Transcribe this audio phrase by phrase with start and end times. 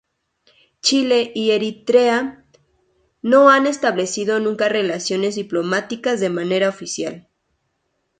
[0.81, 2.43] Chile y Eritrea
[3.21, 7.27] no han establecido nunca relaciones diplomáticas de manera oficial.